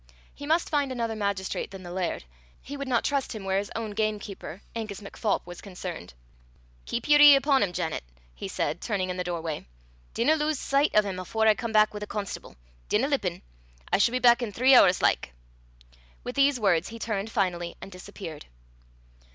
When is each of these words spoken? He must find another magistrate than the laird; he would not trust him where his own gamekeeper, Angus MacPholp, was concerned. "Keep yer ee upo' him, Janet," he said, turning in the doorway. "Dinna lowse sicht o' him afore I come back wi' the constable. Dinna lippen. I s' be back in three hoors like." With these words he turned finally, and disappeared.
He 0.33 0.47
must 0.47 0.67
find 0.71 0.91
another 0.91 1.15
magistrate 1.15 1.69
than 1.69 1.83
the 1.83 1.91
laird; 1.91 2.23
he 2.59 2.75
would 2.75 2.87
not 2.87 3.03
trust 3.03 3.35
him 3.35 3.43
where 3.45 3.59
his 3.59 3.71
own 3.75 3.91
gamekeeper, 3.91 4.63
Angus 4.75 4.99
MacPholp, 4.99 5.45
was 5.45 5.61
concerned. 5.61 6.15
"Keep 6.87 7.07
yer 7.07 7.19
ee 7.19 7.35
upo' 7.35 7.57
him, 7.57 7.71
Janet," 7.71 8.03
he 8.33 8.47
said, 8.47 8.81
turning 8.81 9.11
in 9.11 9.17
the 9.17 9.23
doorway. 9.23 9.67
"Dinna 10.15 10.37
lowse 10.37 10.57
sicht 10.57 10.95
o' 10.95 11.03
him 11.03 11.19
afore 11.19 11.45
I 11.47 11.53
come 11.53 11.71
back 11.71 11.93
wi' 11.93 11.99
the 11.99 12.07
constable. 12.07 12.55
Dinna 12.89 13.07
lippen. 13.07 13.43
I 13.93 13.97
s' 13.97 14.09
be 14.09 14.17
back 14.17 14.41
in 14.41 14.51
three 14.51 14.73
hoors 14.73 15.03
like." 15.03 15.33
With 16.23 16.33
these 16.35 16.59
words 16.59 16.87
he 16.89 16.97
turned 16.97 17.29
finally, 17.29 17.75
and 17.79 17.91
disappeared. 17.91 18.47